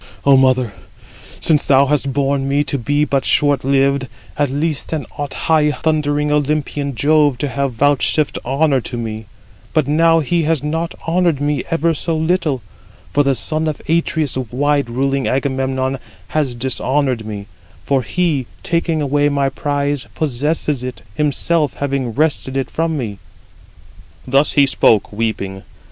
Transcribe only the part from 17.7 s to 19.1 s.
for he, taking